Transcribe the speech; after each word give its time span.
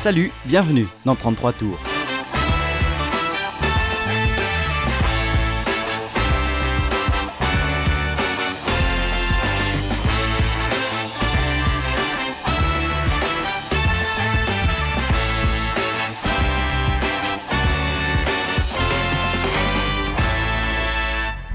Salut, 0.00 0.32
bienvenue 0.46 0.86
dans 1.04 1.14
33 1.14 1.52
tours. 1.52 1.89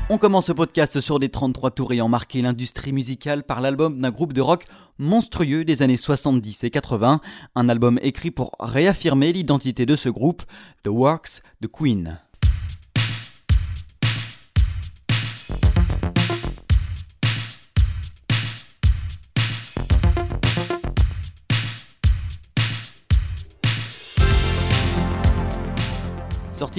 On 0.08 0.20
commence 0.20 0.46
ce 0.46 0.52
podcast 0.52 1.00
sur 1.00 1.18
des 1.18 1.30
33 1.30 1.72
tours 1.72 1.92
ayant 1.92 2.08
marqué 2.08 2.44
l'industrie 2.44 2.92
musicale 2.92 3.44
par 3.44 3.60
l'album 3.60 4.00
d'un 4.00 4.12
groupe 4.12 4.34
de 4.34 4.42
rock 4.42 4.66
monstrueux 5.00 5.66
des 5.66 5.82
années 5.82 5.98
70 5.98 6.64
et 6.64 6.70
80, 6.70 7.22
un 7.56 7.70
album 7.70 8.00
écrit 8.04 8.30
pour 8.30 8.52
réaffirmer 8.60 9.34
l'identité 9.34 9.88
de 9.88 9.96
ce 9.96 10.10
groupe, 10.10 10.44
The 10.84 10.90
Works 10.90 11.42
de 11.62 11.68
Queen. 11.68 12.20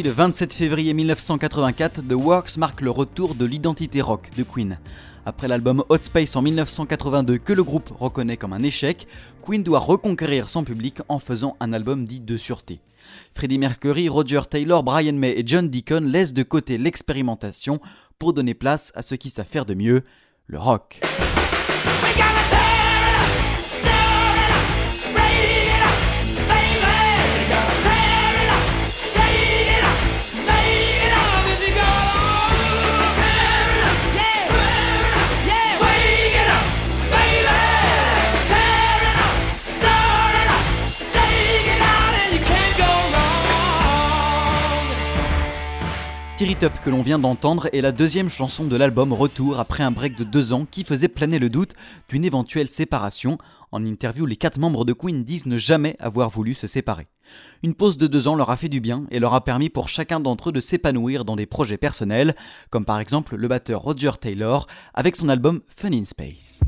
Le 0.03 0.11
27 0.11 0.53
février 0.53 0.93
1984, 0.93 2.03
The 2.07 2.13
Works 2.13 2.59
marque 2.59 2.83
le 2.83 2.91
retour 2.91 3.35
de 3.35 3.47
l'identité 3.47 4.03
rock 4.03 4.31
de 4.37 4.43
Queen. 4.43 4.79
Après 5.25 5.49
l'album 5.49 5.83
Hot 5.89 6.03
Space 6.03 6.37
en 6.37 6.43
1982 6.43 7.39
que 7.39 7.55
le 7.55 7.65
groupe 7.65 7.91
reconnaît 7.99 8.37
comme 8.37 8.53
un 8.53 8.63
échec, 8.63 9.09
Queen 9.43 9.63
doit 9.63 9.79
reconquérir 9.79 10.51
son 10.51 10.65
public 10.65 10.99
en 11.09 11.19
faisant 11.19 11.57
un 11.61 11.73
album 11.73 12.05
dit 12.05 12.21
de 12.21 12.37
sûreté. 12.37 12.81
Freddie 13.35 13.57
Mercury, 13.57 14.11
Roger 14.11 14.43
Taylor, 14.51 14.83
Brian 14.83 15.15
May 15.15 15.33
et 15.39 15.47
John 15.47 15.71
Deacon 15.71 16.05
laissent 16.05 16.35
de 16.35 16.43
côté 16.43 16.77
l'expérimentation 16.77 17.81
pour 18.19 18.35
donner 18.35 18.55
place 18.55 18.93
à 18.97 19.03
ce 19.03 19.15
qui 19.15 19.31
savent 19.31 19.47
faire 19.47 19.65
de 19.65 19.75
mieux, 19.75 20.05
le 20.47 20.59
rock. 20.59 21.01
Tear 46.37 46.51
Up 46.65 46.81
que 46.85 46.91
l'on 46.91 47.01
vient 47.01 47.19
d'entendre 47.19 47.71
est 47.73 47.81
la 47.81 47.93
deuxième 47.93 48.29
chanson 48.29 48.67
de 48.67 48.77
l'album 48.77 49.15
Retour 49.15 49.59
après 49.59 49.83
un 49.83 49.91
break 49.91 50.19
de 50.19 50.25
deux 50.25 50.53
ans 50.53 50.67
qui 50.71 50.85
faisait 50.85 51.09
planer 51.09 51.39
le 51.39 51.49
doute 51.49 51.73
d'une 52.11 52.27
éventuelle 52.27 52.69
séparation. 52.69 53.39
En 53.73 53.83
interview, 53.83 54.27
les 54.27 54.37
quatre 54.37 54.59
membres 54.59 54.85
de 54.85 54.93
Queen 54.93 55.25
disent 55.25 55.47
ne 55.47 55.57
jamais 55.57 55.97
avoir 55.99 56.29
voulu 56.29 56.53
se 56.53 56.67
séparer. 56.67 57.07
Une 57.63 57.73
pause 57.73 57.97
de 57.97 58.07
deux 58.07 58.29
ans 58.29 58.35
leur 58.35 58.51
a 58.51 58.57
fait 58.57 58.69
du 58.69 58.81
bien 58.81 59.07
et 59.11 59.19
leur 59.19 59.33
a 59.33 59.45
permis 59.45 59.71
pour 59.71 59.89
chacun 59.89 60.21
d'entre 60.21 60.51
eux 60.51 60.53
de 60.53 60.61
s'épanouir 60.61 61.25
dans 61.25 61.37
des 61.37 61.47
projets 61.47 61.79
personnels, 61.79 62.37
comme 62.69 62.85
par 62.85 63.01
exemple 63.01 63.37
le 63.37 63.49
batteur 63.49 63.81
Roger 63.81 64.13
Taylor 64.21 64.67
avec 64.93 65.17
son 65.17 65.31
album 65.31 65.63
Fun 65.75 65.93
in 65.95 66.05
Space. 66.05 66.61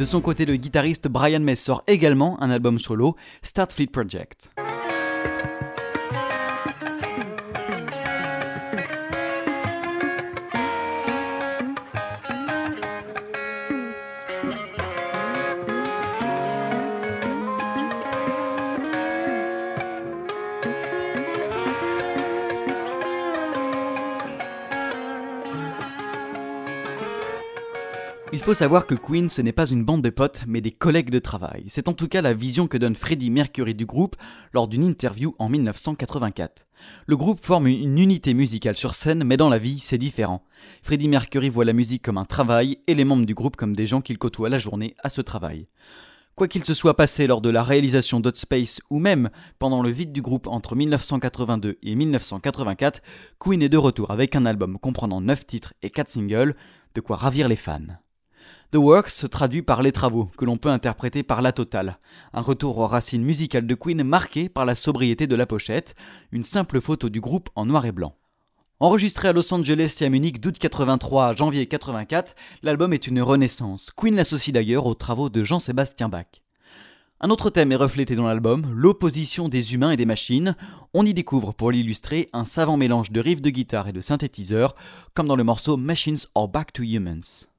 De 0.00 0.06
son 0.06 0.22
côté, 0.22 0.46
le 0.46 0.56
guitariste 0.56 1.08
Brian 1.08 1.40
May 1.40 1.56
sort 1.56 1.82
également 1.86 2.42
un 2.42 2.48
album 2.48 2.78
solo, 2.78 3.16
Start 3.42 3.70
Fleet 3.70 3.88
Project. 3.88 4.50
Il 28.32 28.38
faut 28.38 28.54
savoir 28.54 28.86
que 28.86 28.94
Queen 28.94 29.28
ce 29.28 29.42
n'est 29.42 29.52
pas 29.52 29.68
une 29.68 29.84
bande 29.84 30.02
de 30.02 30.10
potes 30.10 30.42
mais 30.46 30.60
des 30.60 30.70
collègues 30.70 31.10
de 31.10 31.18
travail. 31.18 31.64
C'est 31.66 31.88
en 31.88 31.94
tout 31.94 32.06
cas 32.06 32.22
la 32.22 32.32
vision 32.32 32.68
que 32.68 32.78
donne 32.78 32.94
Freddie 32.94 33.28
Mercury 33.28 33.74
du 33.74 33.86
groupe 33.86 34.14
lors 34.52 34.68
d'une 34.68 34.84
interview 34.84 35.34
en 35.40 35.48
1984. 35.48 36.68
Le 37.06 37.16
groupe 37.16 37.44
forme 37.44 37.66
une 37.66 37.98
unité 37.98 38.32
musicale 38.32 38.76
sur 38.76 38.94
scène 38.94 39.24
mais 39.24 39.36
dans 39.36 39.48
la 39.48 39.58
vie 39.58 39.80
c'est 39.80 39.98
différent. 39.98 40.44
Freddie 40.80 41.08
Mercury 41.08 41.48
voit 41.48 41.64
la 41.64 41.72
musique 41.72 42.02
comme 42.02 42.18
un 42.18 42.24
travail 42.24 42.78
et 42.86 42.94
les 42.94 43.04
membres 43.04 43.26
du 43.26 43.34
groupe 43.34 43.56
comme 43.56 43.74
des 43.74 43.88
gens 43.88 44.00
qu'il 44.00 44.16
côtoie 44.16 44.48
la 44.48 44.60
journée 44.60 44.94
à 45.02 45.10
ce 45.10 45.22
travail. 45.22 45.66
Quoi 46.36 46.46
qu'il 46.46 46.64
se 46.64 46.72
soit 46.72 46.96
passé 46.96 47.26
lors 47.26 47.40
de 47.40 47.50
la 47.50 47.64
réalisation 47.64 48.20
d'Hot 48.20 48.36
Space 48.36 48.80
ou 48.90 49.00
même 49.00 49.30
pendant 49.58 49.82
le 49.82 49.90
vide 49.90 50.12
du 50.12 50.22
groupe 50.22 50.46
entre 50.46 50.76
1982 50.76 51.78
et 51.82 51.94
1984, 51.96 53.02
Queen 53.40 53.60
est 53.60 53.68
de 53.68 53.76
retour 53.76 54.12
avec 54.12 54.36
un 54.36 54.46
album 54.46 54.78
comprenant 54.78 55.20
9 55.20 55.46
titres 55.46 55.74
et 55.82 55.90
4 55.90 56.08
singles, 56.08 56.54
de 56.94 57.00
quoi 57.00 57.16
ravir 57.16 57.48
les 57.48 57.56
fans. 57.56 57.80
The 58.72 58.76
Works 58.76 59.10
se 59.10 59.26
traduit 59.26 59.62
par 59.62 59.82
les 59.82 59.90
travaux, 59.90 60.30
que 60.38 60.44
l'on 60.44 60.56
peut 60.56 60.68
interpréter 60.68 61.24
par 61.24 61.42
la 61.42 61.50
totale. 61.50 61.98
Un 62.32 62.40
retour 62.40 62.78
aux 62.78 62.86
racines 62.86 63.24
musicales 63.24 63.66
de 63.66 63.74
Queen 63.74 64.04
marqué 64.04 64.48
par 64.48 64.64
la 64.64 64.76
sobriété 64.76 65.26
de 65.26 65.34
la 65.34 65.44
pochette, 65.44 65.96
une 66.30 66.44
simple 66.44 66.80
photo 66.80 67.08
du 67.08 67.20
groupe 67.20 67.50
en 67.56 67.66
noir 67.66 67.84
et 67.84 67.90
blanc. 67.90 68.12
Enregistré 68.78 69.26
à 69.26 69.32
Los 69.32 69.52
Angeles 69.52 69.96
et 70.00 70.04
à 70.04 70.08
Munich 70.08 70.40
d'août 70.40 70.56
83 70.56 71.26
à 71.26 71.34
janvier 71.34 71.66
84, 71.66 72.36
l'album 72.62 72.92
est 72.92 73.08
une 73.08 73.20
renaissance. 73.20 73.90
Queen 73.90 74.14
l'associe 74.14 74.54
d'ailleurs 74.54 74.86
aux 74.86 74.94
travaux 74.94 75.30
de 75.30 75.42
Jean-Sébastien 75.42 76.08
Bach. 76.08 76.40
Un 77.20 77.30
autre 77.30 77.50
thème 77.50 77.72
est 77.72 77.76
reflété 77.76 78.14
dans 78.14 78.28
l'album, 78.28 78.72
l'opposition 78.72 79.48
des 79.48 79.74
humains 79.74 79.90
et 79.90 79.96
des 79.96 80.06
machines. 80.06 80.54
On 80.94 81.04
y 81.04 81.12
découvre 81.12 81.52
pour 81.52 81.72
l'illustrer 81.72 82.30
un 82.32 82.44
savant 82.44 82.76
mélange 82.76 83.10
de 83.10 83.20
riffs 83.20 83.42
de 83.42 83.50
guitare 83.50 83.88
et 83.88 83.92
de 83.92 84.00
synthétiseurs, 84.00 84.76
comme 85.12 85.26
dans 85.26 85.34
le 85.34 85.44
morceau 85.44 85.76
Machines 85.76 86.18
are 86.36 86.46
Back 86.46 86.72
to 86.72 86.84
Humans. 86.84 87.49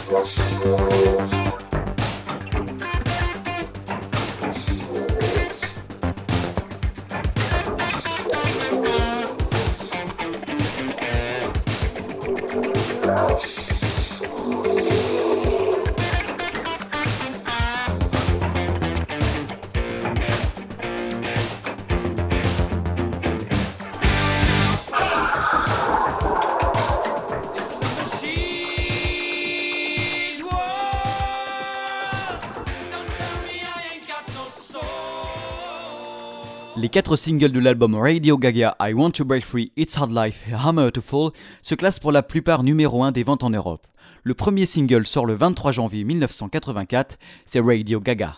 pessoas. 0.09 1.68
Les 36.81 36.89
quatre 36.89 37.17
singles 37.17 37.51
de 37.51 37.59
l'album 37.59 37.97
Radio 37.97 38.39
Gaga, 38.39 38.77
I 38.81 38.93
Want 38.93 39.11
to 39.11 39.25
Break 39.25 39.45
Free, 39.45 39.73
It's 39.77 39.99
Hard 39.99 40.13
Life 40.13 40.45
et 40.49 40.55
Hammer 40.55 40.93
to 40.93 41.01
Fall 41.01 41.31
se 41.61 41.75
classent 41.75 41.99
pour 41.99 42.13
la 42.13 42.23
plupart 42.23 42.63
numéro 42.63 43.03
1 43.03 43.11
des 43.11 43.25
ventes 43.25 43.43
en 43.43 43.51
Europe. 43.51 43.89
Le 44.23 44.35
premier 44.35 44.65
single 44.65 45.05
sort 45.05 45.27
le 45.27 45.35
23 45.35 45.73
janvier 45.73 46.05
1984, 46.05 47.19
c'est 47.47 47.59
Radio 47.59 48.01
Gaga. 48.01 48.37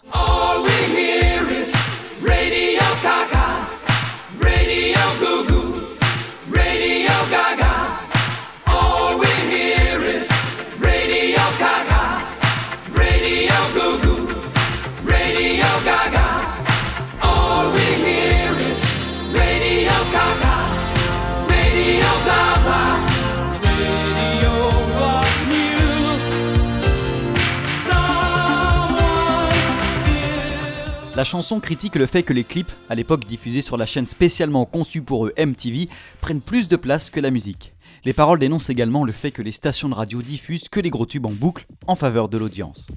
La 31.21 31.25
chanson 31.25 31.61
critique 31.61 31.97
le 31.97 32.07
fait 32.07 32.23
que 32.23 32.33
les 32.33 32.45
clips, 32.45 32.73
à 32.89 32.95
l'époque 32.95 33.27
diffusés 33.27 33.61
sur 33.61 33.77
la 33.77 33.85
chaîne 33.85 34.07
spécialement 34.07 34.65
conçue 34.65 35.03
pour 35.03 35.27
eux 35.27 35.35
MTV, 35.37 35.91
prennent 36.23 36.41
plus 36.41 36.67
de 36.67 36.77
place 36.77 37.11
que 37.11 37.21
la 37.21 37.31
musique. 37.31 37.75
Les 38.07 38.15
paroles 38.15 38.39
dénoncent 38.39 38.71
également 38.71 39.05
le 39.05 39.13
fait 39.13 39.31
que 39.31 39.43
les 39.43 39.53
stations 39.53 39.91
de 39.91 39.95
radio 39.95 40.23
diffusent 40.23 40.71
que 40.71 40.81
les 40.81 40.89
gros 40.89 41.05
tubes 41.05 41.27
en 41.27 41.33
boucle 41.33 41.67
en 41.87 41.95
faveur 41.95 42.31
de 42.31 42.39
l'audience. 42.39 42.89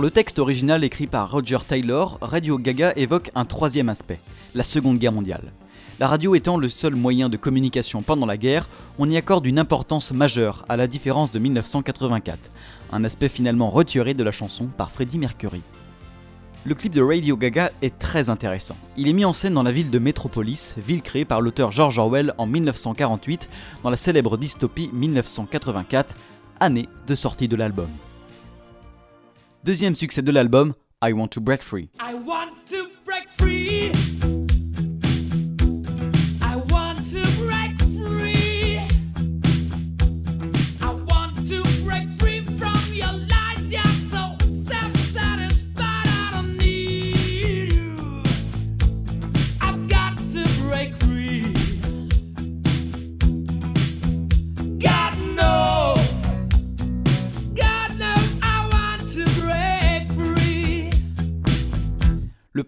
Sur 0.00 0.06
le 0.06 0.10
texte 0.12 0.38
original 0.38 0.82
écrit 0.82 1.06
par 1.06 1.30
Roger 1.30 1.58
Taylor, 1.68 2.16
Radio 2.22 2.56
Gaga 2.56 2.94
évoque 2.96 3.30
un 3.34 3.44
troisième 3.44 3.90
aspect, 3.90 4.18
la 4.54 4.64
Seconde 4.64 4.96
Guerre 4.96 5.12
mondiale. 5.12 5.52
La 5.98 6.06
radio 6.06 6.34
étant 6.34 6.56
le 6.56 6.70
seul 6.70 6.94
moyen 6.94 7.28
de 7.28 7.36
communication 7.36 8.00
pendant 8.00 8.24
la 8.24 8.38
guerre, 8.38 8.66
on 8.98 9.10
y 9.10 9.18
accorde 9.18 9.44
une 9.44 9.58
importance 9.58 10.12
majeure, 10.12 10.64
à 10.70 10.78
la 10.78 10.86
différence 10.86 11.30
de 11.32 11.38
1984, 11.38 12.38
un 12.92 13.04
aspect 13.04 13.28
finalement 13.28 13.68
retiré 13.68 14.14
de 14.14 14.24
la 14.24 14.32
chanson 14.32 14.68
par 14.68 14.90
Freddie 14.90 15.18
Mercury. 15.18 15.60
Le 16.64 16.74
clip 16.74 16.94
de 16.94 17.02
Radio 17.02 17.36
Gaga 17.36 17.70
est 17.82 17.98
très 17.98 18.30
intéressant. 18.30 18.78
Il 18.96 19.06
est 19.06 19.12
mis 19.12 19.26
en 19.26 19.34
scène 19.34 19.52
dans 19.52 19.62
la 19.62 19.70
ville 19.70 19.90
de 19.90 19.98
Metropolis, 19.98 20.76
ville 20.78 21.02
créée 21.02 21.26
par 21.26 21.42
l'auteur 21.42 21.72
George 21.72 21.98
Orwell 21.98 22.32
en 22.38 22.46
1948 22.46 23.50
dans 23.82 23.90
la 23.90 23.98
célèbre 23.98 24.38
dystopie 24.38 24.88
1984, 24.94 26.16
année 26.58 26.88
de 27.06 27.14
sortie 27.14 27.48
de 27.48 27.56
l'album. 27.56 27.90
Deuxième 29.62 29.94
succès 29.94 30.22
de 30.22 30.32
l'album, 30.32 30.72
I 31.04 31.12
Want 31.12 31.28
to 31.28 31.40
Break 31.42 31.62
Free. 31.62 31.90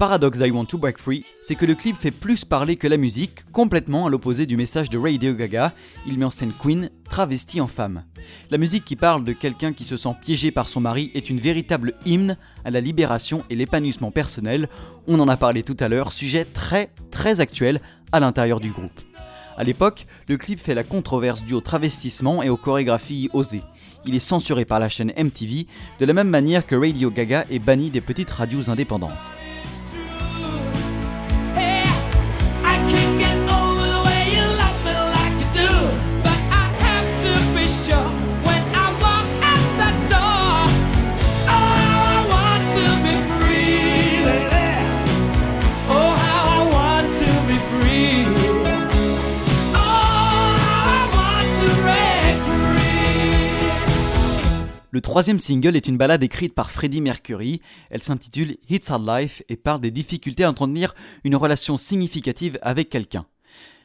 Paradoxe 0.03 0.41
d'I 0.41 0.51
Want 0.51 0.65
to 0.65 0.79
Break 0.79 0.99
Free, 0.99 1.25
c'est 1.43 1.55
que 1.55 1.65
le 1.65 1.77
clip 1.77 1.97
fait 1.97 2.11
plus 2.11 2.45
parler 2.45 2.75
que 2.75 2.89
la 2.89 2.97
musique, 2.97 3.49
complètement 3.53 4.07
à 4.07 4.11
l'opposé 4.11 4.47
du 4.47 4.57
message 4.57 4.91
de 4.91 4.99
Radio 4.99 5.33
Gaga. 5.33 5.73
Il 6.09 6.19
met 6.19 6.25
en 6.25 6.31
scène 6.31 6.53
Queen, 6.61 6.91
travestie 7.09 7.61
en 7.61 7.69
femme. 7.69 8.03
La 8.51 8.59
musique 8.59 8.85
qui 8.85 8.97
parle 8.97 9.23
de 9.23 9.33
quelqu'un 9.33 9.73
qui 9.73 9.85
se 9.85 9.97
sent 9.97 10.17
piégé 10.21 10.51
par 10.51 10.69
son 10.69 10.81
mari 10.81 11.13
est 11.15 11.31
une 11.31 11.39
véritable 11.39 11.95
hymne 12.05 12.37
à 12.65 12.73
la 12.73 12.81
libération 12.81 13.45
et 13.49 13.55
l'épanouissement 13.55 14.11
personnel. 14.11 14.69
On 15.07 15.21
en 15.21 15.29
a 15.29 15.37
parlé 15.37 15.63
tout 15.63 15.77
à 15.79 15.87
l'heure, 15.87 16.11
sujet 16.11 16.47
très 16.47 16.91
très 17.13 17.39
actuel 17.39 17.81
à 18.11 18.19
l'intérieur 18.19 18.59
du 18.59 18.71
groupe. 18.71 19.01
A 19.57 19.63
l'époque, 19.63 20.07
le 20.27 20.37
clip 20.37 20.59
fait 20.59 20.75
la 20.75 20.83
controverse 20.83 21.45
due 21.45 21.55
au 21.55 21.61
travestissement 21.61 22.43
et 22.43 22.49
aux 22.49 22.57
chorégraphies 22.57 23.31
osées. 23.35 23.63
Il 24.05 24.17
est 24.17 24.19
censuré 24.19 24.65
par 24.65 24.81
la 24.81 24.89
chaîne 24.89 25.13
MTV, 25.17 25.69
de 26.01 26.05
la 26.05 26.13
même 26.13 26.29
manière 26.29 26.67
que 26.67 26.75
Radio 26.75 27.09
Gaga 27.13 27.45
est 27.53 27.61
banni 27.61 27.91
des 27.91 28.01
petites 28.01 28.31
radios 28.31 28.69
indépendantes. 28.69 29.13
Le 54.95 55.01
troisième 55.01 55.39
single 55.39 55.75
est 55.75 55.89
une 55.89 55.97
ballade 55.97 56.23
écrite 56.23 56.55
par 56.55 56.71
Freddie 56.71 57.01
Mercury. 57.01 57.63
Elle 57.89 58.03
s'intitule 58.03 58.59
It's 58.69 58.91
Hard 58.91 59.09
Life 59.09 59.43
et 59.49 59.57
parle 59.57 59.81
des 59.81 59.91
difficultés 59.91 60.45
à 60.45 60.51
entretenir 60.51 60.95
une 61.25 61.35
relation 61.35 61.79
significative 61.79 62.59
avec 62.61 62.91
quelqu'un. 62.91 63.25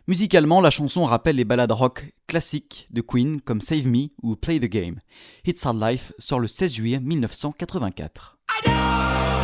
Musicalement, 0.09 0.59
la 0.59 0.69
chanson 0.69 1.05
rappelle 1.05 1.37
les 1.37 1.45
ballades 1.45 1.71
rock 1.71 2.11
classiques 2.27 2.87
de 2.91 2.99
Queen 2.99 3.39
comme 3.39 3.61
Save 3.61 3.87
Me 3.87 4.09
ou 4.21 4.35
Play 4.35 4.59
the 4.59 4.65
Game. 4.65 4.99
It's 5.45 5.65
Hard 5.65 5.81
Life 5.81 6.11
sort 6.19 6.41
le 6.41 6.49
16 6.49 6.73
juillet 6.73 6.99
1984. 6.99 8.37
I've 8.65 9.36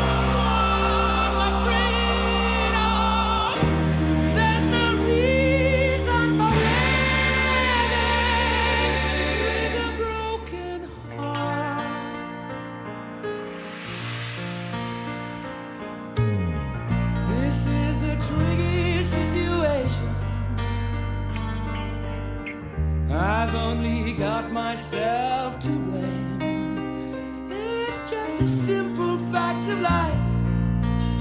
only 23.86 24.13
got 24.13 24.50
myself 24.52 25.60
to 25.60 25.68
blame. 25.68 27.50
It's 27.52 28.10
just 28.10 28.42
a 28.42 28.48
simple 28.48 29.18
fact 29.32 29.68
of 29.68 29.82
life. 29.82 30.13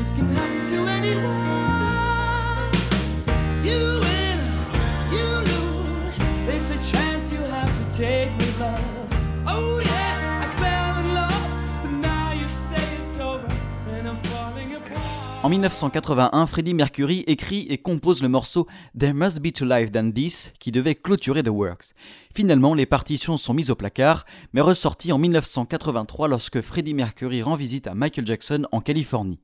It 0.01 0.09
can 0.17 0.29
happen 0.31 0.71
to 0.71 0.87
anyone. 0.99 2.71
You 3.69 3.83
win, 4.05 4.39
you 5.15 5.27
lose. 5.51 6.19
It's 6.55 6.71
a 6.71 6.79
chance 6.93 7.33
you 7.33 7.39
have 7.39 7.73
to 7.81 7.97
take 7.97 8.52
En 15.43 15.49
1981, 15.49 16.47
Freddie 16.47 16.73
Mercury 16.73 17.25
écrit 17.27 17.67
et 17.69 17.77
compose 17.77 18.23
le 18.23 18.29
morceau 18.29 18.69
There 18.97 19.13
Must 19.13 19.41
Be 19.41 19.53
to 19.53 19.65
Life 19.65 19.91
Than 19.91 20.13
This 20.13 20.53
qui 20.61 20.71
devait 20.71 20.95
clôturer 20.95 21.43
The 21.43 21.49
Works. 21.49 21.95
Finalement, 22.33 22.75
les 22.75 22.87
partitions 22.87 23.37
sont 23.37 23.53
mises 23.53 23.69
au 23.69 23.75
placard, 23.75 24.25
mais 24.53 24.61
ressorties 24.61 25.11
en 25.11 25.19
1983 25.19 26.29
lorsque 26.29 26.61
Freddie 26.61 26.95
Mercury 26.95 27.43
rend 27.43 27.57
visite 27.57 27.89
à 27.89 27.95
Michael 27.95 28.25
Jackson 28.25 28.69
en 28.71 28.81
Californie. 28.81 29.41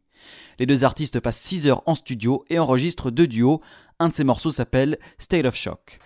Les 0.61 0.67
deux 0.67 0.85
artistes 0.85 1.19
passent 1.19 1.41
6 1.41 1.67
heures 1.67 1.83
en 1.87 1.97
studio 1.97 2.45
et 2.49 2.61
enregistrent 2.61 3.11
deux 3.11 3.27
duos. 3.27 3.61
Un 3.99 4.11
de 4.11 4.15
ces 4.15 4.23
morceaux 4.23 4.53
s'appelle 4.53 4.99
State 5.19 5.47
of 5.47 5.57
Shock. 5.57 5.99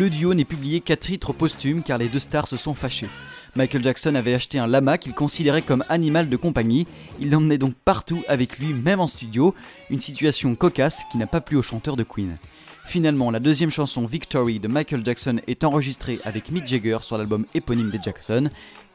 Le 0.00 0.08
duo 0.08 0.32
n'est 0.32 0.46
publié 0.46 0.80
qu'à 0.80 0.96
titre 0.96 1.34
posthume 1.34 1.82
car 1.82 1.98
les 1.98 2.08
deux 2.08 2.20
stars 2.20 2.48
se 2.48 2.56
sont 2.56 2.72
fâchés. 2.72 3.10
Michael 3.54 3.84
Jackson 3.84 4.14
avait 4.14 4.32
acheté 4.32 4.58
un 4.58 4.66
lama 4.66 4.96
qu'il 4.96 5.12
considérait 5.12 5.60
comme 5.60 5.84
animal 5.90 6.30
de 6.30 6.38
compagnie. 6.38 6.86
Il 7.20 7.28
l'emmenait 7.28 7.58
donc 7.58 7.74
partout 7.74 8.22
avec 8.26 8.58
lui, 8.58 8.72
même 8.72 9.00
en 9.00 9.06
studio. 9.06 9.54
Une 9.90 10.00
situation 10.00 10.54
cocasse 10.54 11.02
qui 11.12 11.18
n'a 11.18 11.26
pas 11.26 11.42
plu 11.42 11.58
au 11.58 11.62
chanteur 11.62 11.96
de 11.96 12.02
Queen. 12.02 12.38
Finalement, 12.86 13.30
la 13.30 13.40
deuxième 13.40 13.70
chanson 13.70 14.06
Victory 14.06 14.58
de 14.58 14.68
Michael 14.68 15.04
Jackson 15.04 15.38
est 15.46 15.64
enregistrée 15.64 16.18
avec 16.24 16.50
Mick 16.50 16.66
Jagger 16.66 17.00
sur 17.02 17.18
l'album 17.18 17.44
éponyme 17.52 17.90
des 17.90 18.00
Jackson, 18.00 18.48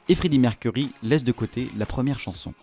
et 0.10 0.16
Freddie 0.16 0.40
Mercury 0.40 0.90
laisse 1.04 1.24
de 1.24 1.32
côté 1.32 1.70
la 1.78 1.86
première 1.86 2.20
chanson. 2.20 2.56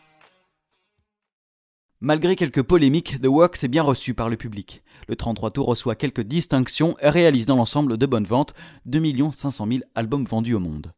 Malgré 2.04 2.34
quelques 2.34 2.64
polémiques, 2.64 3.20
The 3.22 3.28
Works 3.28 3.62
est 3.62 3.68
bien 3.68 3.84
reçu 3.84 4.12
par 4.12 4.28
le 4.28 4.36
public. 4.36 4.82
Le 5.06 5.14
33 5.14 5.52
tours 5.52 5.68
reçoit 5.68 5.94
quelques 5.94 6.22
distinctions 6.22 6.96
et 7.00 7.08
réalise 7.08 7.46
dans 7.46 7.54
l'ensemble 7.54 7.96
de 7.96 8.06
bonnes 8.06 8.24
ventes, 8.24 8.54
2 8.86 9.30
500 9.30 9.68
000 9.68 9.80
albums 9.94 10.24
vendus 10.24 10.54
au 10.54 10.58
monde. 10.58 10.92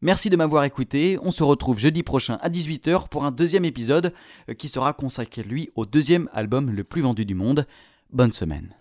Merci 0.00 0.30
de 0.30 0.36
m'avoir 0.36 0.64
écouté, 0.64 1.18
on 1.20 1.30
se 1.30 1.44
retrouve 1.44 1.78
jeudi 1.78 2.02
prochain 2.02 2.38
à 2.40 2.48
18h 2.48 3.08
pour 3.08 3.26
un 3.26 3.32
deuxième 3.32 3.66
épisode 3.66 4.14
euh, 4.48 4.54
qui 4.54 4.68
sera 4.68 4.94
consacré 4.94 5.42
lui 5.42 5.68
au 5.74 5.84
deuxième 5.84 6.30
album 6.32 6.70
le 6.70 6.84
plus 6.84 7.02
vendu 7.02 7.26
du 7.26 7.34
monde. 7.34 7.66
Bonne 8.10 8.32
semaine. 8.32 8.74